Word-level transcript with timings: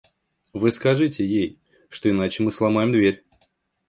Вы 0.53 0.71
скажите 0.71 1.23
ей, 1.23 1.59
что 1.87 2.09
иначе 2.09 2.41
мы 2.41 2.51
сломаем 2.51 2.91
дверь. 2.91 3.23